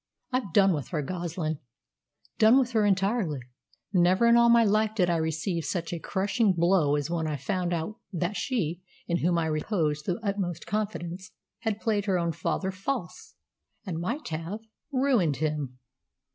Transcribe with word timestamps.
I've 0.31 0.51
done 0.51 0.73
with 0.73 0.87
her, 0.87 1.03
Goslin 1.03 1.59
done 2.39 2.57
with 2.57 2.71
her 2.71 2.87
entirely. 2.87 3.41
Never 3.93 4.25
in 4.25 4.35
all 4.35 4.49
my 4.49 4.63
life 4.63 4.95
did 4.95 5.11
I 5.11 5.17
receive 5.17 5.63
such 5.63 5.93
a 5.93 5.99
crushing 5.99 6.53
blow 6.53 6.95
as 6.95 7.11
when 7.11 7.27
I 7.27 7.37
found 7.37 7.71
that 8.11 8.35
she, 8.35 8.81
in 9.07 9.17
whom 9.17 9.37
I 9.37 9.45
reposed 9.45 10.07
the 10.07 10.19
utmost 10.23 10.65
confidence, 10.65 11.33
had 11.59 11.79
played 11.79 12.05
her 12.05 12.17
own 12.17 12.31
father 12.31 12.71
false, 12.71 13.35
and 13.85 13.99
might 13.99 14.29
have 14.29 14.61
ruined 14.91 15.35
him!" 15.37 15.77